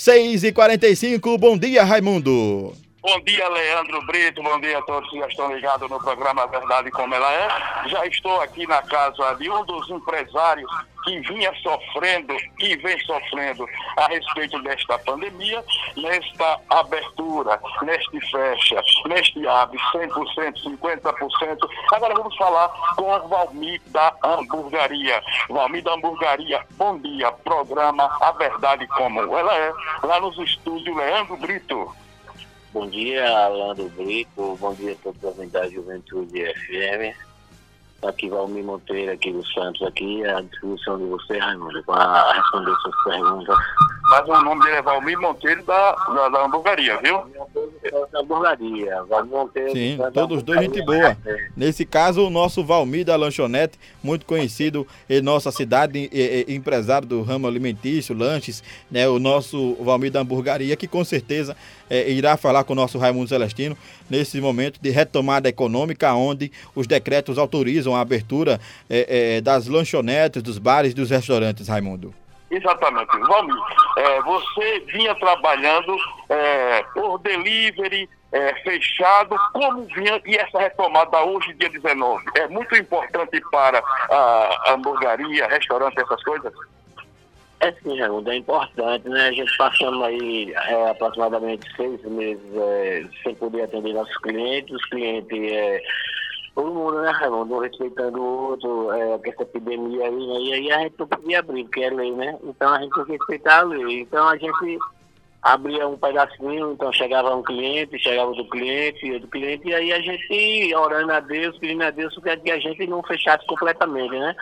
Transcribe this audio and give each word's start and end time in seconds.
6h45. 0.00 1.36
Bom 1.36 1.58
dia, 1.58 1.84
Raimundo. 1.84 2.72
Bom 3.02 3.18
dia, 3.20 3.48
Leandro 3.48 4.04
Brito. 4.04 4.42
Bom 4.42 4.60
dia 4.60 4.78
a 4.78 4.82
todos 4.82 5.08
que 5.08 5.18
já 5.18 5.26
estão 5.26 5.50
ligados 5.54 5.88
no 5.88 5.98
programa 5.98 6.46
Verdade 6.46 6.90
Como 6.90 7.14
Ela 7.14 7.32
É. 7.32 7.88
Já 7.88 8.04
estou 8.04 8.38
aqui 8.42 8.66
na 8.66 8.82
casa 8.82 9.34
de 9.36 9.50
um 9.50 9.64
dos 9.64 9.88
empresários 9.88 10.70
que 11.04 11.18
vinha 11.20 11.50
sofrendo 11.62 12.36
e 12.58 12.76
vem 12.76 13.00
sofrendo 13.06 13.66
a 13.96 14.06
respeito 14.06 14.62
desta 14.62 14.98
pandemia, 14.98 15.64
nesta 15.96 16.60
abertura, 16.68 17.58
neste 17.80 18.20
fecha, 18.30 18.82
neste 19.06 19.48
abre 19.48 19.78
100%, 19.78 20.62
50%. 20.62 21.58
Agora 21.94 22.14
vamos 22.14 22.36
falar 22.36 22.68
com 22.96 23.10
o 23.10 23.28
Valmir 23.28 23.80
da 23.86 24.14
Hamburgaria. 24.22 25.22
Valmir 25.48 25.82
da 25.82 25.94
Hamburgaria, 25.94 26.66
bom 26.72 26.98
dia. 26.98 27.32
Programa 27.32 28.14
A 28.20 28.32
Verdade 28.32 28.86
Como 28.88 29.22
Ela 29.38 29.56
É, 29.56 29.72
lá 30.02 30.20
nos 30.20 30.36
estúdios 30.36 30.94
Leandro 30.94 31.38
Brito. 31.38 31.96
Bom 32.72 32.86
dia, 32.86 33.28
Alando 33.46 33.88
Brito. 33.96 34.56
Bom 34.60 34.72
dia 34.74 34.92
a 34.92 34.96
todos 35.02 35.38
os 35.38 35.50
da 35.50 35.68
Juventude 35.68 36.54
FM. 36.54 37.16
Aqui 38.06 38.28
Valmir 38.28 38.64
Monteiro, 38.64 39.12
aqui 39.12 39.32
do 39.32 39.44
Santos, 39.48 39.82
aqui, 39.82 40.24
à 40.24 40.40
disposição 40.40 40.96
de 40.96 41.04
você, 41.06 41.36
Raimundo, 41.36 41.82
para 41.82 42.32
responder 42.32 42.72
suas 42.76 43.02
perguntas. 43.02 43.58
Mas 44.10 44.28
o 44.28 44.42
nome 44.42 44.62
dele 44.62 44.76
é 44.76 44.82
Valmir 44.82 45.18
Monteiro 45.18 45.64
da, 45.64 45.92
da, 45.92 46.28
da 46.28 46.44
hamburgaria, 46.44 46.96
viu? 46.98 47.26
Da 48.12 48.20
hamburgaria. 48.20 49.02
Sim, 49.72 49.98
todos 50.12 50.42
dois 50.42 50.60
gente 50.60 50.82
boa. 50.82 51.16
Nesse 51.56 51.84
caso, 51.84 52.26
o 52.26 52.30
nosso 52.30 52.64
Valmir 52.64 53.04
da 53.04 53.16
Lanchonete, 53.16 53.78
muito 54.02 54.24
conhecido 54.26 54.86
em 55.08 55.20
nossa 55.20 55.50
cidade, 55.50 56.10
empresário 56.48 57.06
do 57.06 57.22
ramo 57.22 57.46
alimentício, 57.46 58.14
lanches, 58.14 58.62
né? 58.90 59.08
O 59.08 59.18
nosso 59.18 59.74
Valmir 59.80 60.10
da 60.10 60.20
hamburgaria, 60.20 60.76
que 60.76 60.86
com 60.86 61.04
certeza 61.04 61.56
é, 61.90 62.08
irá 62.10 62.36
falar 62.36 62.64
com 62.64 62.72
o 62.72 62.76
nosso 62.76 62.96
Raimundo 62.96 63.28
Celestino 63.28 63.76
nesse 64.08 64.40
momento 64.40 64.80
de 64.80 64.90
retomada 64.90 65.48
econômica, 65.48 66.14
onde 66.14 66.52
os 66.74 66.86
decretos 66.86 67.36
autorizam 67.36 67.96
a 67.96 68.00
abertura 68.00 68.60
é, 68.88 69.36
é, 69.36 69.40
das 69.40 69.66
lanchonetes, 69.66 70.42
dos 70.42 70.58
bares 70.58 70.92
e 70.92 70.94
dos 70.94 71.10
restaurantes, 71.10 71.68
Raimundo. 71.68 72.14
Exatamente. 72.50 73.16
Valmir, 73.18 73.56
é, 73.96 74.20
você 74.22 74.80
vinha 74.80 75.14
trabalhando 75.14 75.96
é, 76.28 76.82
por 76.94 77.18
delivery, 77.18 78.08
é, 78.32 78.54
fechado, 78.62 79.36
como 79.52 79.82
vinha 79.84 80.20
e 80.24 80.36
essa 80.36 80.58
retomada 80.58 81.22
hoje, 81.22 81.54
dia 81.54 81.68
19? 81.68 82.24
É 82.36 82.48
muito 82.48 82.74
importante 82.76 83.40
para 83.50 83.82
a 84.10 84.72
hamburgueria, 84.72 85.46
restaurante, 85.48 86.00
essas 86.00 86.22
coisas? 86.24 86.52
É 87.60 87.72
sim, 87.72 88.00
Raimundo, 88.00 88.30
é 88.30 88.36
importante, 88.36 89.06
né? 89.06 89.28
A 89.28 89.32
gente 89.32 89.54
passamos 89.58 90.02
aí 90.02 90.50
é, 90.50 90.90
aproximadamente 90.90 91.70
seis 91.76 92.02
meses 92.04 92.42
é, 92.56 93.04
sem 93.22 93.34
poder 93.34 93.64
atender 93.64 93.92
nossos 93.92 94.16
clientes, 94.18 94.74
os 94.74 94.84
clientes, 94.86 95.52
é, 95.52 95.82
todo 96.54 96.72
mundo, 96.72 97.00
né, 97.02 97.10
Raimundo, 97.10 97.54
um 97.54 97.58
respeitando 97.58 98.20
o 98.20 98.50
outro, 98.50 98.92
é, 98.92 99.18
com 99.18 99.30
essa 99.30 99.42
epidemia 99.42 100.04
aí, 100.04 100.26
né? 100.26 100.40
E 100.40 100.52
aí 100.52 100.72
a 100.72 100.78
gente 100.80 100.94
não 100.98 101.06
podia 101.06 101.38
abrir, 101.38 101.64
porque 101.64 101.80
é 101.82 101.90
lei, 101.90 102.12
né? 102.12 102.38
Então 102.42 102.72
a 102.72 102.80
gente 102.80 102.94
tem 102.94 103.04
que 103.04 103.12
respeitar 103.12 103.60
a 103.60 103.62
lei. 103.62 104.00
Então 104.00 104.28
a 104.28 104.36
gente 104.36 104.78
abria 105.42 105.88
um 105.88 105.96
pedacinho, 105.96 106.72
então 106.72 106.92
chegava 106.92 107.34
um 107.34 107.42
cliente, 107.42 107.98
chegava 107.98 108.28
outro 108.28 108.48
cliente, 108.50 109.10
outro 109.12 109.28
cliente, 109.28 109.68
e 109.68 109.74
aí 109.74 109.92
a 109.92 110.00
gente 110.00 110.74
orando 110.74 111.12
a 111.12 111.20
Deus, 111.20 111.56
pedindo 111.58 111.82
a 111.82 111.90
Deus 111.90 112.14
para 112.18 112.36
que 112.36 112.50
a 112.50 112.58
gente 112.58 112.86
não 112.86 113.02
fechasse 113.02 113.46
completamente, 113.46 114.18
né? 114.18 114.34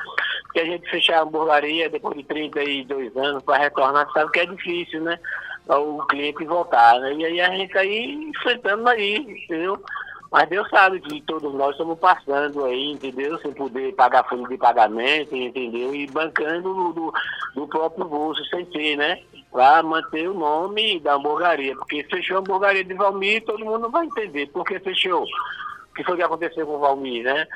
Porque 0.44 0.60
a 0.60 0.64
gente 0.64 0.90
fechar 0.90 1.18
a 1.18 1.22
hamburgueria 1.22 1.88
depois 1.88 2.16
de 2.16 2.24
32 2.24 3.16
anos 3.16 3.42
para 3.44 3.58
retornar, 3.58 4.10
sabe 4.12 4.32
que 4.32 4.40
é 4.40 4.46
difícil, 4.46 5.02
né? 5.02 5.18
O 5.68 6.04
cliente 6.06 6.44
voltar, 6.44 6.98
né? 6.98 7.12
E 7.12 7.24
aí 7.26 7.40
a 7.40 7.50
gente 7.50 7.78
aí 7.78 8.14
enfrentando 8.14 8.88
aí, 8.88 9.16
entendeu? 9.18 9.80
Mas 10.30 10.48
Deus 10.48 10.68
sabe 10.68 11.00
que 11.00 11.22
todos 11.22 11.54
nós 11.54 11.70
estamos 11.70 11.98
passando 11.98 12.64
aí, 12.64 12.92
entendeu? 12.92 13.38
Sem 13.38 13.52
poder 13.52 13.94
pagar 13.94 14.28
folha 14.28 14.46
de 14.46 14.58
pagamento, 14.58 15.34
entendeu? 15.34 15.94
E 15.94 16.06
bancando 16.06 16.92
do, 16.92 17.12
do 17.54 17.66
próprio 17.68 18.04
bolso, 18.04 18.44
sem 18.46 18.64
ter, 18.66 18.96
né? 18.96 19.22
Para 19.50 19.82
manter 19.82 20.28
o 20.28 20.34
nome 20.34 21.00
da 21.00 21.14
hamburgueria. 21.14 21.74
Porque 21.76 22.04
fechou 22.04 22.36
a 22.36 22.40
hamburgueria 22.40 22.84
de 22.84 22.92
Valmir, 22.92 23.42
todo 23.44 23.64
mundo 23.64 23.90
vai 23.90 24.04
entender 24.04 24.46
por 24.48 24.64
que 24.64 24.78
fechou. 24.80 25.24
O 25.24 25.94
que 25.94 26.04
foi 26.04 26.16
que 26.16 26.22
aconteceu 26.22 26.66
com 26.66 26.74
o 26.74 26.78
Valmir, 26.78 27.24
né? 27.24 27.46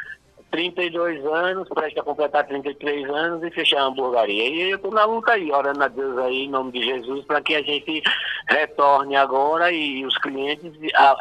32 0.53 1.25
anos, 1.25 1.69
presta 1.71 2.01
a 2.01 2.05
completar 2.05 2.47
33 2.47 3.09
anos 3.09 3.43
e 3.43 3.51
fechar 3.51 3.81
a 3.81 3.85
hamburgueria. 3.85 4.49
E 4.49 4.71
eu 4.71 4.77
estou 4.77 4.93
na 4.93 5.05
luta 5.05 5.33
aí, 5.33 5.51
orando 5.51 5.83
a 5.83 5.89
Deus 5.89 6.17
aí, 6.19 6.45
em 6.45 6.51
nome 6.51 6.73
de 6.73 6.85
Jesus, 6.85 7.25
para 7.25 7.41
que 7.41 7.57
a 7.57 7.63
gente 7.63 8.03
retorne 8.49 9.17
agora 9.17 9.73
e 9.73 10.05
os 10.05 10.17
clientes 10.19 10.73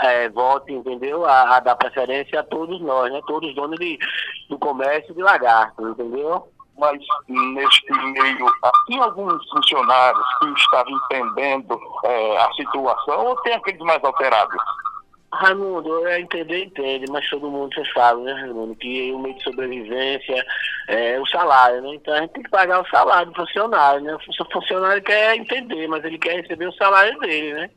é, 0.03 0.29
voltem, 0.29 0.75
entendeu? 0.75 1.25
A, 1.25 1.55
a, 1.55 1.59
dar 1.61 1.77
preferência 1.77 2.41
a 2.41 2.43
todos 2.43 2.81
nós, 2.81 3.11
né? 3.11 3.21
Todos 3.25 3.49
os 3.49 3.55
donos 3.55 3.79
de, 3.79 3.97
do 4.49 4.59
comércio 4.59 5.13
de 5.15 5.23
lagarto, 5.23 5.87
entendeu? 5.87 6.47
Mas 6.77 6.99
neste 7.29 7.91
meio, 7.93 8.51
tinha 8.87 9.03
alguns 9.03 9.49
funcionários 9.49 10.25
que 10.39 10.47
estavam 10.59 10.91
entendendo 11.05 11.79
é, 12.03 12.37
a 12.37 12.51
situação 12.53 13.25
ou 13.27 13.35
tem 13.43 13.53
aqueles 13.53 13.81
mais 13.81 14.03
alterados? 14.03 14.61
Raimundo, 15.33 16.07
é 16.07 16.19
entender, 16.19 16.65
entende, 16.65 17.05
mas 17.09 17.29
todo 17.29 17.49
mundo 17.49 17.73
você 17.73 17.85
sabe, 17.93 18.21
né, 18.21 18.33
Raimundo, 18.33 18.75
que 18.75 19.13
o 19.13 19.19
meio 19.19 19.35
de 19.35 19.43
sobrevivência 19.43 20.45
é 20.89 21.19
o 21.19 21.25
salário, 21.25 21.81
né? 21.81 21.95
Então 21.95 22.13
a 22.13 22.21
gente 22.21 22.31
tem 22.31 22.43
que 22.43 22.49
pagar 22.49 22.81
o 22.81 22.89
salário 22.89 23.31
do 23.31 23.35
funcionário, 23.35 24.01
né? 24.01 24.13
O 24.15 24.51
funcionário 24.51 25.01
quer 25.01 25.37
entender, 25.37 25.87
mas 25.87 26.03
ele 26.03 26.17
quer 26.17 26.41
receber 26.41 26.67
o 26.67 26.73
salário 26.73 27.17
dele, 27.19 27.53
né? 27.53 27.69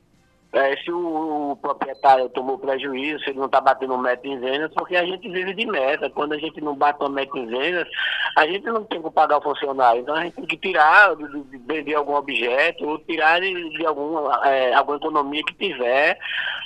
É, 0.55 0.77
se 0.77 0.91
o, 0.91 1.51
o, 1.51 1.57
proprietário 1.57 2.29
tomou 2.29 2.57
prejuízo, 2.57 3.25
se 3.25 3.31
ele 3.31 3.41
não 3.41 3.47
está 3.47 3.61
batendo 3.61 3.99
meta 3.99 4.25
em 4.25 4.39
vendas, 4.39 4.73
porque 4.73 4.95
a 4.95 5.05
gente 5.05 5.29
vive 5.29 5.53
de 5.53 5.67
meta. 5.67 6.09
Quando 6.09 6.33
a 6.33 6.39
gente 6.39 6.61
não 6.61 6.77
bate 6.77 7.01
uma 7.01 7.09
meta 7.09 7.37
em 7.37 7.47
vendas, 7.47 7.89
a 8.37 8.47
gente 8.47 8.65
não 8.67 8.85
tem 8.85 9.03
que 9.03 9.11
pagar 9.11 9.39
o 9.39 9.43
funcionário. 9.43 10.03
Então 10.03 10.15
a 10.15 10.23
gente 10.23 10.37
tem 10.37 10.47
que 10.47 10.57
tirar, 10.57 11.17
de, 11.17 11.43
de 11.43 11.59
vender 11.59 11.95
algum 11.95 12.15
objeto, 12.15 12.87
ou 12.87 12.99
tirar 13.01 13.41
de, 13.41 13.71
de 13.71 13.85
algum, 13.85 14.31
é, 14.45 14.73
alguma 14.75 14.97
economia 14.97 15.43
que 15.45 15.55
tiver 15.55 16.17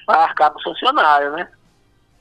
para 0.08 0.24
arcar 0.24 0.50
para 0.50 0.58
o 0.58 0.62
funcionário, 0.62 1.32
né? 1.32 1.46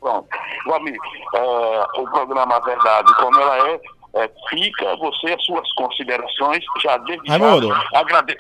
Pronto. 0.02 0.28
Valmir, 0.66 0.98
é, 1.34 2.00
o 2.00 2.03
programa 2.12 2.59
Verdade, 2.59 3.16
como 3.16 3.40
ela 3.40 3.70
é, 3.70 3.80
é, 4.16 4.31
fica 4.50 4.94
você 4.98 5.34
as 5.34 5.46
suas 5.46 5.72
considerações 5.72 6.64
já 6.84 6.98
desde 6.98 7.30
Raimundo, 7.30 7.74
agradeço. 7.96 8.38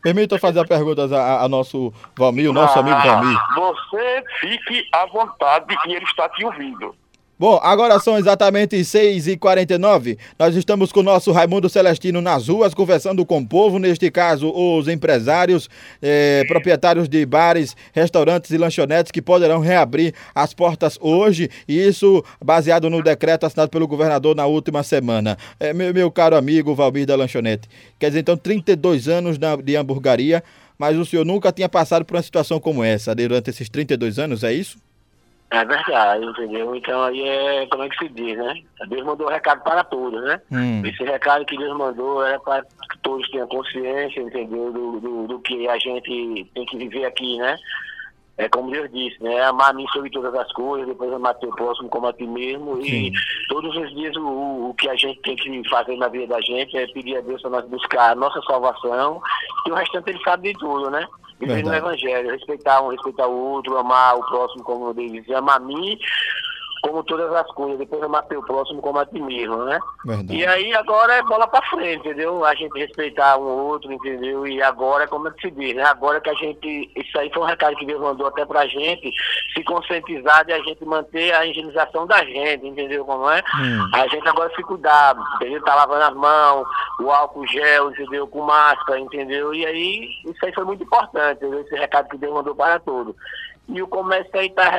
Permita 0.00 0.38
fazer 0.38 0.60
a 0.60 0.64
pergunta 0.64 1.04
a, 1.04 1.42
a, 1.42 1.48
nosso 1.48 1.92
Valmir, 2.16 2.48
o 2.48 2.52
nosso 2.52 2.78
ah, 2.78 2.80
amigo 2.80 3.00
Valmir. 3.00 3.38
Você 3.56 4.24
fique 4.40 4.88
à 4.92 5.04
vontade 5.06 5.76
e 5.86 5.92
ele 5.92 6.04
está 6.04 6.28
te 6.28 6.44
ouvindo. 6.44 6.94
Bom, 7.38 7.60
agora 7.62 8.00
são 8.00 8.16
exatamente 8.16 8.76
6h49. 8.76 10.16
Nós 10.38 10.56
estamos 10.56 10.90
com 10.90 11.00
o 11.00 11.02
nosso 11.02 11.32
Raimundo 11.32 11.68
Celestino 11.68 12.22
nas 12.22 12.48
ruas, 12.48 12.72
conversando 12.72 13.26
com 13.26 13.40
o 13.40 13.46
povo, 13.46 13.78
neste 13.78 14.10
caso, 14.10 14.50
os 14.50 14.88
empresários, 14.88 15.68
eh, 16.00 16.44
proprietários 16.48 17.10
de 17.10 17.26
bares, 17.26 17.76
restaurantes 17.92 18.50
e 18.52 18.56
lanchonetes 18.56 19.12
que 19.12 19.20
poderão 19.20 19.60
reabrir 19.60 20.14
as 20.34 20.54
portas 20.54 20.96
hoje, 20.98 21.50
e 21.68 21.78
isso 21.78 22.24
baseado 22.42 22.88
no 22.88 23.02
decreto 23.02 23.44
assinado 23.44 23.70
pelo 23.70 23.86
governador 23.86 24.34
na 24.34 24.46
última 24.46 24.82
semana. 24.82 25.36
Eh, 25.60 25.74
meu, 25.74 25.92
meu, 25.92 26.10
caro 26.10 26.36
amigo 26.36 26.74
Valmir 26.74 27.04
da 27.04 27.16
Lanchonete, 27.16 27.68
quer 27.98 28.06
dizer, 28.06 28.20
então, 28.20 28.38
32 28.38 29.08
anos 29.08 29.36
de 29.62 29.76
hamburgueria, 29.76 30.42
mas 30.78 30.96
o 30.96 31.04
senhor 31.04 31.26
nunca 31.26 31.52
tinha 31.52 31.68
passado 31.68 32.02
por 32.02 32.16
uma 32.16 32.22
situação 32.22 32.58
como 32.58 32.82
essa 32.82 33.14
durante 33.14 33.50
esses 33.50 33.68
32 33.68 34.18
anos, 34.18 34.42
é 34.42 34.54
isso? 34.54 34.85
É 35.50 35.64
verdade, 35.64 36.24
entendeu? 36.24 36.74
Então 36.74 37.04
aí 37.04 37.22
é, 37.22 37.66
como 37.66 37.84
é 37.84 37.88
que 37.88 37.98
se 37.98 38.08
diz, 38.08 38.36
né? 38.36 38.62
Deus 38.88 39.04
mandou 39.04 39.28
um 39.28 39.30
recado 39.30 39.62
para 39.62 39.84
todos, 39.84 40.20
né? 40.24 40.40
Hum. 40.50 40.82
Esse 40.84 41.04
recado 41.04 41.44
que 41.44 41.56
Deus 41.56 41.76
mandou 41.76 42.26
é 42.26 42.36
para 42.40 42.62
que 42.62 42.98
todos 43.02 43.28
tenham 43.30 43.46
consciência, 43.46 44.20
entendeu? 44.20 44.72
Do, 44.72 45.00
do, 45.00 45.26
do, 45.28 45.38
que 45.40 45.68
a 45.68 45.78
gente 45.78 46.50
tem 46.52 46.66
que 46.66 46.76
viver 46.76 47.04
aqui, 47.04 47.38
né? 47.38 47.56
É 48.38 48.48
como 48.50 48.70
Deus 48.70 48.90
disse, 48.92 49.22
né? 49.22 49.42
Amar 49.42 49.70
a 49.70 49.72
mim 49.72 49.86
sobre 49.92 50.10
todas 50.10 50.34
as 50.34 50.52
coisas, 50.52 50.86
depois 50.86 51.12
amar 51.12 51.34
teu 51.36 51.50
próximo 51.52 51.88
como 51.88 52.06
a 52.06 52.12
ti 52.12 52.26
mesmo. 52.26 52.76
Sim. 52.82 53.06
E 53.06 53.12
todos 53.48 53.74
os 53.74 53.94
dias 53.94 54.14
o, 54.16 54.70
o 54.70 54.74
que 54.74 54.88
a 54.88 54.94
gente 54.94 55.20
tem 55.22 55.36
que 55.36 55.68
fazer 55.70 55.96
na 55.96 56.08
vida 56.08 56.26
da 56.26 56.40
gente 56.42 56.76
é 56.76 56.86
pedir 56.88 57.16
a 57.16 57.20
Deus 57.22 57.40
para 57.40 57.50
nós 57.50 57.64
buscar 57.66 58.12
a 58.12 58.14
nossa 58.14 58.40
salvação. 58.42 59.22
E 59.66 59.70
o 59.70 59.74
restante 59.74 60.10
ele 60.10 60.22
sabe 60.22 60.52
de 60.52 60.58
tudo, 60.58 60.90
né? 60.90 61.06
Viver 61.40 61.64
no 61.64 61.74
Evangelho, 61.74 62.30
respeitar 62.30 62.82
um, 62.82 62.88
respeitar 62.88 63.26
o 63.26 63.52
outro, 63.52 63.76
amar 63.76 64.16
o 64.16 64.24
próximo, 64.26 64.64
como 64.64 64.88
eu 64.88 64.94
disse, 64.94 65.34
amar 65.34 65.56
a 65.56 65.60
mim 65.60 65.98
como 66.86 67.02
todas 67.02 67.32
as 67.34 67.46
coisas, 67.48 67.78
depois 67.78 68.00
eu 68.00 68.08
matei 68.08 68.38
o 68.38 68.42
próximo 68.42 68.80
como 68.80 69.00
a 69.00 69.06
ti 69.06 69.20
mesmo, 69.20 69.64
né? 69.64 69.78
Verdade. 70.04 70.36
E 70.36 70.46
aí 70.46 70.72
agora 70.74 71.14
é 71.14 71.22
bola 71.22 71.48
pra 71.48 71.60
frente, 71.62 72.06
entendeu? 72.06 72.44
A 72.44 72.54
gente 72.54 72.78
respeitar 72.78 73.36
um 73.38 73.42
outro, 73.42 73.92
entendeu? 73.92 74.46
E 74.46 74.62
agora, 74.62 75.08
como 75.08 75.26
é 75.26 75.32
que 75.32 75.42
se 75.42 75.50
diz, 75.50 75.74
né? 75.74 75.82
Agora 75.82 76.20
que 76.20 76.30
a 76.30 76.34
gente, 76.34 76.90
isso 76.94 77.18
aí 77.18 77.28
foi 77.32 77.42
um 77.42 77.46
recado 77.46 77.76
que 77.76 77.86
Deus 77.86 78.00
mandou 78.00 78.28
até 78.28 78.44
pra 78.44 78.66
gente, 78.68 79.10
se 79.52 79.64
conscientizar 79.64 80.44
de 80.44 80.52
a 80.52 80.58
gente 80.60 80.84
manter 80.84 81.34
a 81.34 81.44
higienização 81.44 82.06
da 82.06 82.24
gente, 82.24 82.66
entendeu 82.66 83.04
como 83.04 83.28
é? 83.30 83.42
Hum. 83.58 83.90
A 83.92 84.06
gente 84.06 84.28
agora 84.28 84.52
se 84.54 84.62
cuidar, 84.62 85.16
entendeu? 85.36 85.62
Tá 85.64 85.74
lavando 85.74 86.04
as 86.04 86.14
mãos, 86.14 86.68
o 87.00 87.10
álcool 87.10 87.46
gel, 87.48 87.90
entendeu? 87.90 88.28
Com 88.28 88.42
máscara, 88.42 89.00
entendeu? 89.00 89.52
E 89.52 89.66
aí, 89.66 90.08
isso 90.24 90.44
aí 90.44 90.54
foi 90.54 90.64
muito 90.64 90.84
importante, 90.84 91.38
entendeu? 91.38 91.60
Esse 91.62 91.74
recado 91.74 92.08
que 92.08 92.18
Deus 92.18 92.32
mandou 92.32 92.54
para 92.54 92.78
todos. 92.78 93.14
E 93.68 93.82
o 93.82 93.88
comércio 93.88 94.30
aí 94.38 94.46
está 94.46 94.70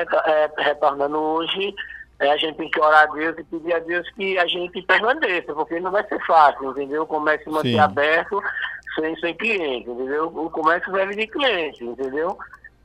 retornando 0.57 1.19
hoje. 1.19 1.75
É, 2.19 2.31
a 2.31 2.37
gente 2.37 2.57
tem 2.57 2.69
que 2.69 2.79
orar 2.79 3.03
a 3.03 3.13
Deus 3.13 3.37
e 3.37 3.43
pedir 3.43 3.73
a 3.73 3.79
Deus 3.79 4.09
que 4.11 4.37
a 4.39 4.47
gente 4.47 4.81
permaneça, 4.81 5.53
porque 5.53 5.79
não 5.79 5.91
vai 5.91 6.03
ser 6.07 6.19
fácil, 6.25 6.71
entendeu? 6.71 7.03
O 7.03 7.07
comércio 7.07 7.51
manter 7.51 7.73
Sim. 7.73 7.79
aberto 7.79 8.41
sem, 8.95 9.15
sem 9.17 9.35
cliente, 9.35 9.89
entendeu? 9.89 10.25
O 10.27 10.49
comércio 10.49 10.91
deve 10.91 11.15
de 11.15 11.27
cliente, 11.27 11.83
entendeu? 11.83 12.37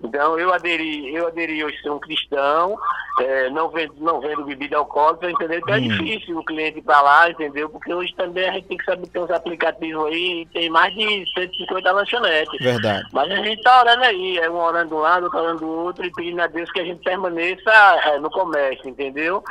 Então 0.03 0.39
eu 0.39 0.53
aderi, 0.53 1.15
eu 1.15 1.27
aderi 1.29 1.65
hoje 1.65 1.81
ser 1.81 1.91
um 1.91 1.99
cristão, 1.99 2.77
é, 3.21 3.51
não, 3.51 3.69
vendo, 3.71 3.95
não 3.99 4.21
vendo 4.21 4.45
bebida 4.45 4.77
alcoólica, 4.77 5.31
entendeu? 5.31 5.59
Então 5.59 5.75
é 5.75 5.79
Hum. 5.79 5.89
difícil 5.89 6.39
o 6.39 6.45
cliente 6.45 6.79
ir 6.79 6.83
para 6.83 7.01
lá, 7.03 7.31
entendeu? 7.31 7.69
Porque 7.69 7.93
hoje 7.93 8.15
também 8.17 8.49
a 8.49 8.53
gente 8.53 8.69
tem 8.69 8.79
que 8.79 8.85
saber 8.85 9.03
que 9.03 9.11
tem 9.11 9.23
uns 9.23 9.31
aplicativos 9.31 10.07
aí, 10.07 10.47
tem 10.53 10.71
mais 10.71 10.93
de 10.95 11.25
150 11.35 11.93
lanchonetes. 11.93 12.59
Verdade. 12.61 13.07
Mas 13.13 13.31
a 13.31 13.37
gente 13.37 13.63
tá 13.63 13.81
orando 13.81 14.05
aí, 14.05 14.39
é 14.39 14.51
um 14.51 14.57
orando 14.57 14.89
de 14.89 14.95
um 14.95 14.99
lado, 14.99 15.25
outro 15.25 15.39
orando 15.39 15.59
do 15.61 15.69
outro, 15.69 16.05
e 16.07 16.13
pedindo 16.13 16.41
a 16.41 16.47
Deus 16.47 16.71
que 16.73 16.81
a 16.81 16.85
gente 16.85 17.03
permaneça 17.05 17.71
é, 18.07 18.19
no 18.19 18.31
comércio, 18.31 18.89
entendeu? 18.89 19.43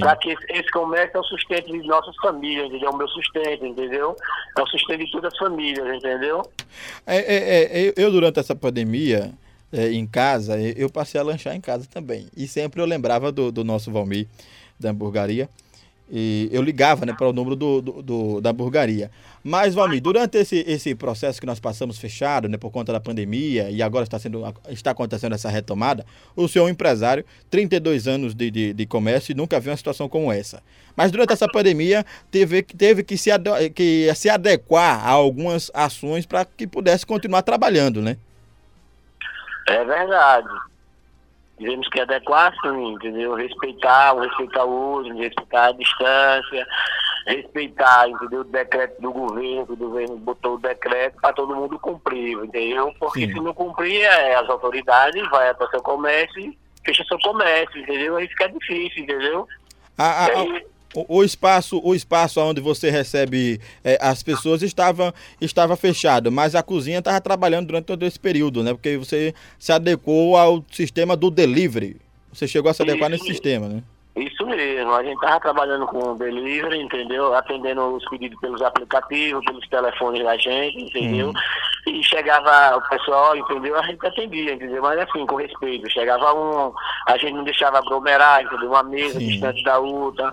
Para 0.00 0.16
que 0.16 0.30
esse, 0.30 0.44
esse 0.50 0.70
comércio 0.70 1.16
é 1.16 1.20
o 1.20 1.24
sustento 1.24 1.66
de 1.70 1.86
nossas 1.86 2.14
famílias, 2.16 2.66
entendeu? 2.66 2.88
É 2.88 2.92
o 2.92 2.96
meu 2.96 3.08
sustento, 3.08 3.66
entendeu? 3.66 4.16
É 4.56 4.62
o 4.62 4.66
sustento 4.66 5.04
de 5.04 5.10
todas 5.10 5.32
as 5.32 5.38
famílias, 5.38 5.86
entendeu? 5.94 6.42
É, 7.06 7.16
é, 7.18 7.88
é, 7.88 7.94
eu, 7.96 8.10
durante 8.10 8.38
essa 8.40 8.54
pandemia, 8.54 9.32
é, 9.72 9.92
em 9.92 10.06
casa, 10.06 10.58
eu 10.60 10.88
passei 10.90 11.20
a 11.20 11.24
lanchar 11.24 11.54
em 11.54 11.60
casa 11.60 11.86
também. 11.90 12.26
E 12.36 12.46
sempre 12.48 12.80
eu 12.80 12.86
lembrava 12.86 13.30
do, 13.32 13.50
do 13.52 13.62
nosso 13.64 13.90
Valmir, 13.92 14.26
da 14.78 14.90
hamburgaria. 14.90 15.48
E 16.10 16.48
eu 16.50 16.62
ligava 16.62 17.04
né, 17.04 17.12
para 17.12 17.28
o 17.28 17.34
número 17.34 17.54
do, 17.54 17.82
do- 17.82 18.02
do- 18.02 18.40
da 18.40 18.48
hamburgaria. 18.48 19.10
Mas, 19.44 19.74
Valmir, 19.74 20.00
durante 20.00 20.38
esse, 20.38 20.64
esse 20.66 20.94
processo 20.94 21.38
que 21.38 21.46
nós 21.46 21.60
passamos 21.60 21.98
fechado, 21.98 22.48
né, 22.48 22.56
por 22.56 22.70
conta 22.70 22.92
da 22.94 22.98
pandemia, 23.00 23.70
e 23.70 23.82
agora 23.82 24.04
está, 24.04 24.18
sendo, 24.18 24.42
está 24.70 24.92
acontecendo 24.92 25.34
essa 25.34 25.50
retomada, 25.50 26.06
o 26.34 26.48
senhor 26.48 26.64
é 26.64 26.68
um 26.68 26.70
empresário, 26.72 27.26
32 27.50 28.08
anos 28.08 28.34
de, 28.34 28.50
de, 28.50 28.72
de 28.72 28.86
comércio 28.86 29.32
e 29.32 29.34
nunca 29.34 29.60
viu 29.60 29.70
uma 29.70 29.76
situação 29.76 30.08
como 30.08 30.32
essa. 30.32 30.62
Mas 30.96 31.12
durante 31.12 31.34
essa 31.34 31.46
pandemia, 31.46 32.06
teve, 32.30 32.62
teve 32.62 33.02
que, 33.02 33.18
se 33.18 33.28
que 33.74 34.10
se 34.16 34.30
adequar 34.30 35.06
a 35.06 35.10
algumas 35.10 35.70
ações 35.74 36.24
para 36.24 36.42
que 36.46 36.66
pudesse 36.66 37.04
continuar 37.04 37.42
trabalhando, 37.42 38.00
né? 38.00 38.16
É 39.68 39.84
verdade. 39.84 40.48
Tivemos 41.58 41.88
que 41.88 42.00
adequar 42.00 42.54
sim, 42.62 42.92
entendeu? 42.92 43.34
Respeitar, 43.34 44.14
respeitar 44.18 44.64
o 44.64 44.70
outro, 44.70 45.16
respeitar 45.16 45.66
a 45.66 45.72
distância, 45.72 46.66
respeitar, 47.26 48.08
entendeu? 48.08 48.40
O 48.40 48.44
decreto 48.44 49.00
do 49.02 49.12
governo, 49.12 49.66
que 49.66 49.72
o 49.72 49.76
governo 49.76 50.16
botou 50.18 50.54
o 50.54 50.58
decreto 50.60 51.20
para 51.20 51.32
todo 51.32 51.56
mundo 51.56 51.78
cumprir, 51.78 52.38
entendeu? 52.38 52.94
Porque 53.00 53.26
Sim. 53.26 53.32
se 53.32 53.40
não 53.40 53.52
cumprir, 53.52 54.02
é, 54.02 54.36
as 54.36 54.48
autoridades 54.48 55.28
vai 55.30 55.48
até 55.50 55.66
seu 55.68 55.82
comércio 55.82 56.40
e 56.40 56.56
fecha 56.84 57.04
seu 57.04 57.18
comércio, 57.18 57.80
entendeu? 57.80 58.16
Aí 58.16 58.28
fica 58.28 58.48
difícil, 58.48 59.02
entendeu? 59.02 59.46
A- 59.98 60.04
a- 60.04 60.26
a- 60.26 60.28
E 60.28 60.36
aí, 60.36 60.66
o, 60.94 61.18
o 61.18 61.24
espaço, 61.24 61.80
o 61.84 61.94
espaço 61.94 62.40
onde 62.40 62.60
você 62.60 62.90
recebe 62.90 63.60
eh, 63.84 63.98
as 64.00 64.22
pessoas 64.22 64.62
estava, 64.62 65.14
estava 65.40 65.76
fechado, 65.76 66.32
mas 66.32 66.54
a 66.54 66.62
cozinha 66.62 66.98
estava 66.98 67.20
trabalhando 67.20 67.66
durante 67.66 67.86
todo 67.86 68.04
esse 68.04 68.18
período, 68.18 68.62
né? 68.62 68.72
Porque 68.72 68.96
você 68.96 69.34
se 69.58 69.72
adequou 69.72 70.36
ao 70.36 70.64
sistema 70.70 71.16
do 71.16 71.30
delivery. 71.30 71.96
Você 72.32 72.46
chegou 72.46 72.70
a 72.70 72.74
se 72.74 72.82
adequar 72.82 73.10
Isso. 73.10 73.22
nesse 73.22 73.32
sistema, 73.34 73.68
né? 73.68 73.82
Isso 74.18 74.44
mesmo, 74.46 74.92
a 74.92 75.02
gente 75.02 75.14
estava 75.14 75.38
trabalhando 75.38 75.86
com 75.86 75.98
o 75.98 76.18
delivery, 76.18 76.80
entendeu? 76.80 77.32
Atendendo 77.34 77.94
os 77.94 78.04
pedidos 78.08 78.38
pelos 78.40 78.60
aplicativos, 78.60 79.44
pelos 79.44 79.68
telefones 79.68 80.24
da 80.24 80.36
gente, 80.36 80.76
entendeu? 80.76 81.32
E 81.86 82.02
chegava 82.02 82.76
o 82.76 82.88
pessoal, 82.88 83.36
entendeu? 83.36 83.78
A 83.78 83.82
gente 83.82 84.04
atendia, 84.04 84.54
entendeu? 84.54 84.82
Mas 84.82 84.98
assim, 84.98 85.24
com 85.24 85.36
respeito. 85.36 85.88
Chegava 85.90 86.34
um, 86.34 86.72
a 87.06 87.16
gente 87.16 87.34
não 87.34 87.44
deixava 87.44 87.78
aglomerar, 87.78 88.42
entendeu? 88.42 88.70
Uma 88.70 88.82
mesa 88.82 89.20
Sim. 89.20 89.26
distante 89.28 89.62
da 89.62 89.78
outra. 89.78 90.32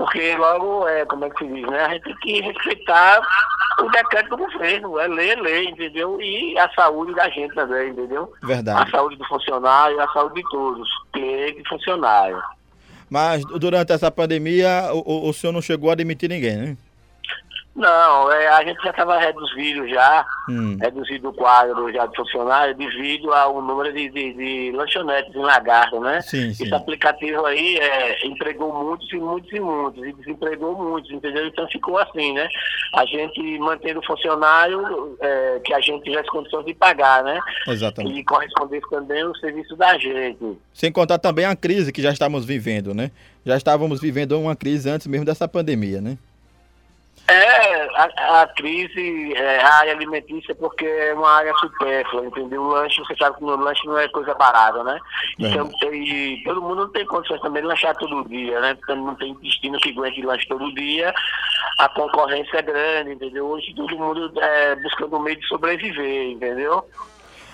Porque 0.00 0.34
logo, 0.34 0.88
é, 0.88 1.04
como 1.04 1.26
é 1.26 1.30
que 1.30 1.44
se 1.44 1.52
diz, 1.52 1.66
né? 1.68 1.84
A 1.84 1.88
gente 1.90 2.04
tem 2.04 2.16
que 2.16 2.40
respeitar 2.40 3.20
o 3.80 3.90
decreto 3.90 4.30
do 4.30 4.38
governo, 4.38 4.98
é 4.98 5.06
lei, 5.06 5.30
é 5.32 5.36
lei, 5.36 5.64
entendeu? 5.68 6.18
E 6.22 6.58
a 6.58 6.70
saúde 6.70 7.14
da 7.14 7.28
gente 7.28 7.54
também, 7.54 7.90
entendeu? 7.90 8.32
A 8.42 8.46
Verdade. 8.46 8.90
saúde 8.90 9.16
do 9.16 9.26
funcionário 9.26 9.98
e 9.98 10.00
a 10.00 10.08
saúde 10.08 10.36
de 10.36 10.48
todos, 10.48 10.88
cliente 11.12 11.60
e 11.60 11.68
funcionário. 11.68 12.42
Mas 13.10 13.44
durante 13.44 13.92
essa 13.92 14.10
pandemia, 14.10 14.88
o, 14.94 15.00
o- 15.26 15.28
o 15.28 15.32
senhor 15.34 15.52
não 15.52 15.60
chegou 15.60 15.90
a 15.90 15.94
demitir 15.94 16.30
ninguém, 16.30 16.56
né? 16.56 16.76
Não, 17.74 18.30
é, 18.32 18.48
a 18.48 18.64
gente 18.64 18.82
já 18.82 18.90
estava 18.90 19.16
reduzido 19.18 19.88
já, 19.88 20.26
Hum. 20.48 20.76
reduzido 20.80 21.28
o 21.28 21.32
quadro 21.32 21.90
já 21.92 22.04
de 22.04 22.16
funcionário 22.16 22.74
devido 22.74 23.32
ao 23.32 23.62
número 23.62 23.92
de, 23.92 24.08
de, 24.10 24.32
de 24.34 24.72
lanchonetes 24.76 25.32
em 25.34 25.38
lagarto, 25.38 26.00
né? 26.00 26.20
Sim, 26.20 26.52
sim. 26.52 26.64
Esse 26.64 26.74
aplicativo 26.74 27.46
aí 27.46 27.78
é, 27.78 28.26
empregou 28.26 28.74
muitos 28.74 29.10
e 29.12 29.16
muitos 29.16 29.52
e 29.52 29.60
muitos, 29.60 30.04
e 30.04 30.12
desempregou 30.12 30.74
muitos, 30.76 31.10
entendeu? 31.12 31.46
Então 31.46 31.66
ficou 31.68 31.96
assim, 31.96 32.32
né? 32.32 32.48
A 32.96 33.06
gente 33.06 33.40
mantendo 33.60 34.00
o 34.00 34.04
funcionário 34.06 35.16
é, 35.20 35.60
que 35.64 35.72
a 35.72 35.80
gente 35.80 36.02
tivesse 36.02 36.28
condições 36.28 36.66
de 36.66 36.74
pagar, 36.74 37.22
né? 37.22 37.38
Exatamente. 37.68 38.18
E 38.18 38.24
correspondesse 38.24 38.90
também 38.90 39.24
o 39.24 39.34
serviço 39.36 39.76
da 39.76 39.96
gente. 39.96 40.58
Sem 40.74 40.90
contar 40.90 41.18
também 41.18 41.44
a 41.44 41.54
crise 41.54 41.92
que 41.92 42.02
já 42.02 42.10
estávamos 42.10 42.44
vivendo, 42.44 42.92
né? 42.92 43.12
Já 43.46 43.56
estávamos 43.56 44.00
vivendo 44.00 44.38
uma 44.38 44.56
crise 44.56 44.90
antes 44.90 45.06
mesmo 45.06 45.24
dessa 45.24 45.46
pandemia, 45.46 46.00
né? 46.00 46.18
É, 47.28 47.59
a, 48.04 48.42
a 48.42 48.46
crise, 48.48 49.34
é, 49.34 49.60
a 49.60 49.74
área 49.76 49.92
alimentícia, 49.92 50.54
porque 50.54 50.84
é 50.84 51.14
uma 51.14 51.30
área 51.30 51.52
supérflua, 51.54 52.26
entendeu? 52.26 52.62
O 52.62 52.68
lanche, 52.68 53.00
você 53.00 53.14
sabe 53.16 53.36
que 53.36 53.44
no 53.44 53.56
lanche 53.56 53.86
não 53.86 53.98
é 53.98 54.08
coisa 54.08 54.34
barata, 54.34 54.82
né? 54.84 54.98
Então, 55.38 55.70
e 55.92 56.42
todo 56.44 56.62
mundo 56.62 56.82
não 56.82 56.92
tem 56.92 57.06
condições 57.06 57.40
também 57.40 57.62
de 57.62 57.68
lanchar 57.68 57.96
todo 57.96 58.28
dia, 58.28 58.60
né? 58.60 58.74
Porque 58.74 58.94
não 58.94 59.14
tem 59.14 59.30
intestino 59.30 59.78
que 59.78 59.90
aguente 59.90 60.22
lanche 60.22 60.46
todo 60.48 60.74
dia. 60.74 61.14
A 61.78 61.88
concorrência 61.88 62.58
é 62.58 62.62
grande, 62.62 63.12
entendeu? 63.12 63.46
Hoje 63.46 63.74
todo 63.74 63.96
mundo 63.96 64.32
é 64.40 64.76
buscando 64.76 65.16
um 65.16 65.20
meio 65.20 65.38
de 65.38 65.46
sobreviver, 65.46 66.30
entendeu? 66.30 66.84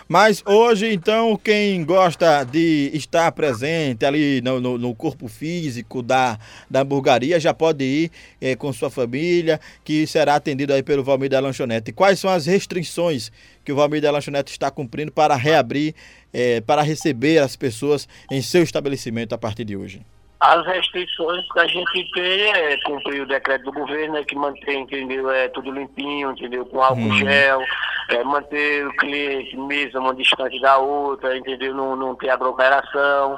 Mas 0.09 0.41
hoje, 0.47 0.93
então, 0.93 1.37
quem 1.37 1.85
gosta 1.85 2.45
de 2.45 2.91
estar 2.95 3.31
presente 3.33 4.05
ali 4.07 4.41
no, 4.41 4.61
no- 4.61 4.79
no 4.79 4.95
corpo 4.95 5.27
físico 5.27 6.01
da, 6.01 6.39
da 6.71 6.83
hamburgaria 6.83 7.41
já 7.41 7.53
pode 7.53 7.83
ir 7.85 8.11
eh, 8.41 8.55
com 8.55 8.73
sua 8.73 8.89
família, 8.89 9.59
que 9.85 10.07
será 10.07 10.37
atendido 10.37 10.73
aí 10.73 10.83
pelo 10.83 11.03
Valmir 11.03 11.29
da 11.31 11.41
Lanchonete. 11.41 11.93
Quais 11.93 12.21
são 12.21 12.31
as 12.31 12.47
restrições 12.47 13.33
que 13.65 13.73
o 13.73 13.77
Valmir 13.77 14.01
da 14.01 14.13
Lanchonete 14.13 14.53
está 14.53 14.71
cumprindo 14.71 15.11
para 15.11 15.35
reabrir, 15.35 15.93
eh, 16.33 16.61
para 16.61 16.83
receber 16.83 17.39
as 17.39 17.57
pessoas 17.57 18.09
em 18.31 18.41
seu 18.41 18.63
estabelecimento 18.63 19.35
a 19.35 19.39
partir 19.39 19.65
de 19.65 19.77
hoje? 19.77 20.03
As 20.39 20.65
restrições 20.67 21.51
que 21.51 21.59
a 21.59 21.67
gente 21.67 22.11
tem 22.13 22.43
é 22.53 22.77
cumprir 22.85 23.23
o 23.23 23.27
decreto 23.27 23.65
do 23.65 23.73
governo, 23.73 24.13
né, 24.15 24.23
que 24.23 24.37
mantém, 24.37 24.83
entendeu? 24.83 25.31
É 25.31 25.49
tudo 25.49 25.73
limpinho, 25.73 26.31
entendeu? 26.31 26.65
Com 26.67 26.81
álcool 26.81 27.01
Hum. 27.11 27.19
gel, 27.19 27.61
é, 28.09 28.25
manter 28.25 28.87
o 28.87 28.97
cliente 28.97 29.57
mesa 29.57 29.99
uma 29.99 30.15
distante 30.15 30.61
da 30.61 30.79
outra, 30.79 31.37
entendeu? 31.37 31.75
Não, 31.75 31.97
não 31.97 32.15
ter 32.15 32.31
aglomeração 32.31 33.37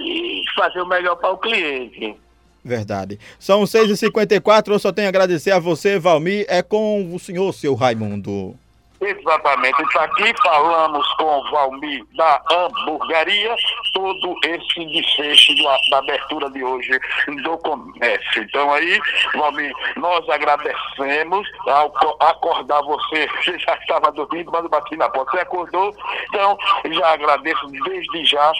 e 0.00 0.42
fazer 0.56 0.80
o 0.80 0.86
melhor 0.86 1.16
para 1.16 1.30
o 1.30 1.38
cliente. 1.38 2.16
Verdade. 2.64 3.18
São 3.38 3.64
6h54, 3.64 4.72
eu 4.72 4.78
só 4.78 4.90
tenho 4.90 5.08
a 5.08 5.10
agradecer 5.10 5.50
a 5.50 5.58
você, 5.58 5.98
Valmir. 5.98 6.46
É 6.48 6.62
com 6.62 7.14
o 7.14 7.18
senhor, 7.18 7.52
seu 7.52 7.74
Raimundo. 7.74 8.58
Exatamente. 9.06 9.82
Então, 9.82 10.02
aqui 10.02 10.32
falamos 10.42 11.06
com 11.14 11.24
o 11.38 11.50
Valmir 11.50 12.04
da 12.16 12.40
hamburgueria, 12.50 13.54
todo 13.92 14.34
esse 14.44 14.84
desfecho 14.86 15.54
do- 15.56 15.90
da 15.90 15.98
abertura 15.98 16.48
de 16.50 16.64
hoje 16.64 16.98
do 17.42 17.58
comércio. 17.58 18.42
Então 18.42 18.72
aí, 18.72 18.98
Valmir, 19.34 19.72
nós 19.96 20.26
agradecemos 20.28 21.46
ao 21.66 21.90
co- 21.90 22.16
acordar 22.20 22.80
você, 22.82 23.26
você 23.28 23.58
já 23.58 23.74
estava 23.74 24.10
dormindo, 24.12 24.50
mas 24.50 24.62
eu 24.64 24.70
bati 24.70 24.96
na 24.96 25.08
porta, 25.10 25.32
você 25.32 25.40
acordou, 25.40 25.94
então 26.28 26.56
já 26.90 27.12
agradeço 27.12 27.66
desde 27.84 28.24
já 28.24 28.52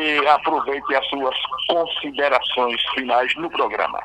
e 0.00 0.26
aproveite 0.26 0.94
as 0.96 1.06
suas 1.08 1.36
considerações 1.68 2.82
finais 2.94 3.32
no 3.36 3.48
programa. 3.50 4.00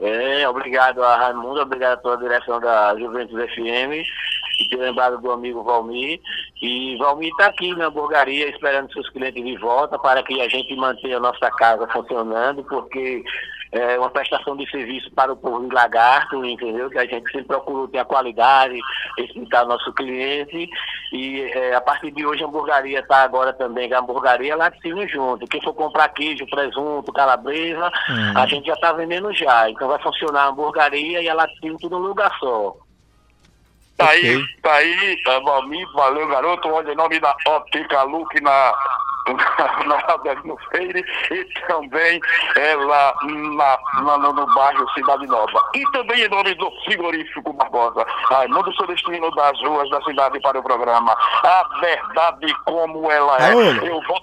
É, 0.00 0.48
obrigado 0.48 1.02
a 1.04 1.16
Raimundo, 1.16 1.60
obrigado 1.60 1.92
a 1.92 1.96
toda 1.98 2.16
a 2.16 2.28
direção 2.28 2.58
da 2.58 2.98
Juventus 2.98 3.38
FM 3.38 4.02
e 4.58 4.68
ter 4.68 4.76
lembrado 4.76 5.18
do 5.18 5.30
amigo 5.30 5.62
Valmir. 5.62 6.18
E 6.62 6.96
Valmir 6.96 7.28
está 7.28 7.46
aqui 7.46 7.74
na 7.74 7.86
hamburgueria 7.86 8.48
esperando 8.48 8.92
seus 8.92 9.08
clientes 9.10 9.44
de 9.44 9.56
volta 9.58 9.98
para 9.98 10.22
que 10.22 10.40
a 10.40 10.48
gente 10.48 10.74
mantenha 10.74 11.18
a 11.18 11.20
nossa 11.20 11.50
casa 11.50 11.86
funcionando, 11.88 12.64
porque 12.64 13.22
é 13.72 13.98
uma 13.98 14.10
prestação 14.10 14.56
de 14.56 14.68
serviço 14.70 15.10
para 15.12 15.32
o 15.32 15.36
povo 15.36 15.68
de 15.68 15.74
Lagarto, 15.74 16.44
entendeu? 16.44 16.88
Que 16.88 16.98
a 16.98 17.06
gente 17.06 17.30
sempre 17.30 17.44
procurou 17.44 17.86
ter 17.86 17.98
a 17.98 18.04
qualidade, 18.04 18.78
respeitar 19.18 19.64
nosso 19.64 19.92
cliente. 19.92 20.68
E 21.12 21.42
é, 21.42 21.74
a 21.74 21.80
partir 21.80 22.12
de 22.12 22.24
hoje 22.24 22.44
a 22.44 22.46
hamburgueria 22.46 23.00
está 23.00 23.22
agora 23.22 23.52
também, 23.52 23.92
a 23.92 23.98
hamburgueria 23.98 24.56
laticínio 24.56 25.08
junto. 25.08 25.46
Quem 25.46 25.60
for 25.60 25.74
comprar 25.74 26.08
queijo, 26.10 26.46
presunto, 26.46 27.12
calabresa, 27.12 27.90
hum. 28.08 28.38
a 28.38 28.46
gente 28.46 28.66
já 28.66 28.74
está 28.74 28.92
vendendo 28.92 29.32
já. 29.34 29.68
Então 29.68 29.88
vai 29.88 30.00
funcionar 30.00 30.44
a 30.44 30.48
hamburgueria 30.48 31.20
e 31.20 31.28
a 31.28 31.34
laticínio 31.34 31.78
tudo 31.78 31.98
no 31.98 32.06
lugar 32.08 32.32
só. 32.38 32.76
Tá 33.96 34.06
okay. 34.06 34.36
aí, 34.36 34.46
tá 34.62 34.74
aí, 34.74 35.22
Valmir, 35.44 35.86
valeu 35.92 36.26
garoto, 36.28 36.68
olha 36.68 36.92
o 36.92 36.96
nome 36.96 37.20
da 37.20 37.36
Óptica 37.46 38.02
Luke 38.02 38.40
na 38.40 38.72
na 39.86 40.02
Alberto 40.08 40.56
Freire 40.68 41.04
e 41.30 41.44
também 41.66 42.20
é, 42.56 42.74
lá 42.74 43.14
na, 43.24 44.02
na, 44.02 44.18
no 44.18 44.46
bairro 44.54 44.88
Cidade 44.94 45.26
Nova. 45.26 45.60
E 45.74 45.84
também 45.92 46.22
em 46.22 46.28
nome 46.28 46.54
do 46.54 46.70
frigorífico 46.84 47.52
Barbosa, 47.52 48.04
Raimundo 48.28 48.74
Celestino 48.76 49.30
das 49.34 49.58
ruas 49.60 49.88
da 49.90 50.00
cidade 50.02 50.40
para 50.40 50.58
o 50.58 50.62
programa. 50.62 51.16
A 51.42 51.68
verdade 51.80 52.54
como 52.64 53.10
ela 53.10 53.36
é. 53.36 53.40
Raimundo, 53.40 53.86
Eu 53.86 54.00
vou... 54.02 54.20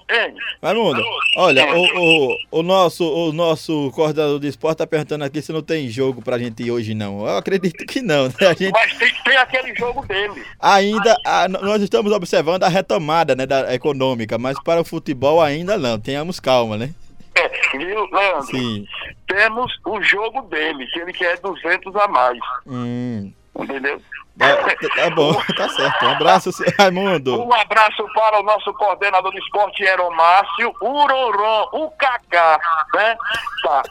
Raimundo, 0.62 1.02
olha, 1.36 1.66
o, 1.74 1.82
o, 1.82 2.36
o, 2.60 2.62
nosso, 2.62 3.04
o 3.04 3.32
nosso 3.32 3.90
coordenador 3.94 4.40
de 4.40 4.48
esporte 4.48 4.74
está 4.74 4.86
perguntando 4.86 5.24
aqui 5.24 5.42
se 5.42 5.52
não 5.52 5.62
tem 5.62 5.88
jogo 5.88 6.22
pra 6.22 6.38
gente 6.38 6.62
ir 6.62 6.70
hoje 6.70 6.94
não. 6.94 7.26
Eu 7.26 7.36
acredito 7.36 7.84
que 7.86 8.00
não. 8.00 8.24
Né? 8.24 8.34
A 8.40 8.54
gente... 8.54 8.72
Mas 8.72 8.96
tem, 8.96 9.12
tem 9.24 9.27
aquele 9.42 9.74
jogo 9.74 10.04
dele. 10.06 10.44
Ainda, 10.60 11.16
a, 11.24 11.48
nós 11.48 11.82
estamos 11.82 12.12
observando 12.12 12.64
a 12.64 12.68
retomada 12.68 13.34
né, 13.34 13.46
da 13.46 13.74
econômica, 13.74 14.38
mas 14.38 14.58
para 14.62 14.80
o 14.80 14.84
futebol 14.84 15.40
ainda 15.40 15.76
não, 15.76 15.98
tenhamos 15.98 16.40
calma, 16.40 16.76
né? 16.76 16.90
É, 17.34 17.78
viu, 17.78 18.06
Leandro? 18.10 18.46
Sim. 18.46 18.86
Temos 19.26 19.72
o 19.86 20.02
jogo 20.02 20.42
dele, 20.42 20.86
que 20.86 20.98
ele 20.98 21.12
quer 21.12 21.38
200 21.38 21.94
a 21.96 22.08
mais. 22.08 22.38
Hum. 22.66 23.32
Entendeu? 23.58 24.00
Tá 24.38 25.10
bom, 25.10 25.34
tá 25.56 25.68
certo. 25.68 26.04
Um 26.04 26.08
abraço, 26.10 26.50
Raimundo. 26.78 27.42
Um 27.42 27.52
abraço 27.52 28.04
para 28.14 28.40
o 28.40 28.42
nosso 28.44 28.72
coordenador 28.74 29.32
de 29.32 29.38
esporte, 29.38 29.84
Aeromácio, 29.84 30.72
o 30.80 31.06
Roron, 31.06 31.68
o 31.72 31.90
Cacá, 31.90 32.60
né? 32.94 33.16
Tá 33.64 33.82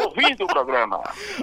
ouvindo 0.00 0.44
o 0.44 0.46
programa. 0.46 1.00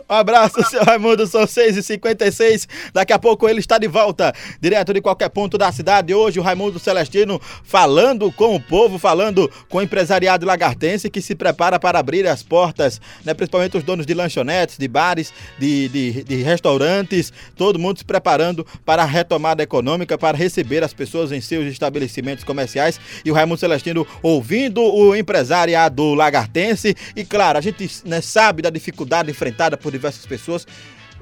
Um 0.10 0.14
abraço, 0.14 0.64
seu 0.64 0.84
Raimundo, 0.84 1.28
são 1.28 1.44
6h56. 1.44 2.70
Daqui 2.94 3.12
a 3.12 3.20
pouco 3.20 3.50
ele 3.50 3.60
está 3.60 3.78
de 3.78 3.88
volta, 3.88 4.34
direto 4.62 4.94
de 4.94 5.02
qualquer 5.02 5.30
ponto 5.30 5.58
da 5.58 5.72
cidade. 5.72 6.14
Hoje 6.14 6.40
o 6.40 6.44
Raimundo 6.44 6.80
Celestino 6.80 7.42
falando 7.66 8.32
com 8.32 8.56
o 8.56 8.62
povo, 8.62 8.98
falando 8.98 9.52
com 9.68 9.80
o 9.80 9.82
empresariado 9.82 10.46
lagartense 10.46 11.10
que 11.10 11.22
se 11.22 11.36
prepara 11.36 11.78
para 11.78 12.00
abrir 12.00 12.26
as 12.28 12.42
portas, 12.42 13.02
né? 13.26 13.34
Principalmente 13.34 13.76
os 13.76 13.84
donos 13.84 14.06
de 14.06 14.14
lanchonetes, 14.14 14.78
de 14.78 14.88
bares, 14.88 15.34
de, 15.60 15.90
de, 15.90 16.24
de 16.24 16.36
restaurantes, 16.44 17.34
todo 17.58 17.78
mundo 17.78 17.98
se 17.98 18.06
preparando 18.06 18.53
para 18.86 19.04
a 19.04 19.06
retomada 19.06 19.64
econômica, 19.64 20.18
para 20.18 20.38
receber 20.38 20.84
as 20.84 20.94
pessoas 20.94 21.32
em 21.32 21.42
seus 21.42 21.66
estabelecimentos 21.66 22.44
comerciais. 22.44 23.00
E 23.24 23.32
o 23.32 23.34
Raimundo 23.34 23.60
Celestino 23.60 24.06
ouvindo 24.22 24.82
o 24.82 25.16
empresariado 25.16 26.14
lagartense. 26.14 26.96
E 27.16 27.24
claro, 27.24 27.58
a 27.58 27.62
gente 27.62 27.90
né, 28.06 28.22
sabe 28.22 28.62
da 28.62 28.70
dificuldade 28.70 29.32
enfrentada 29.32 29.78
por 29.78 29.92
diversas 29.92 30.26
pessoas, 30.26 30.68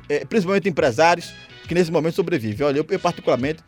eh, 0.09 0.25
principalmente 0.25 0.67
empresários, 0.67 1.33
que 1.67 1.75
nesse 1.75 1.91
momento 1.91 2.15
sobrevivem. 2.15 2.67
Olha, 2.67 2.77
eu, 2.79 2.85
eu 2.89 2.99
particularmente 2.99 3.63